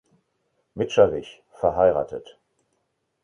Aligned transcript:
Mitscherlich, 0.73 1.43
verh. 1.51 2.07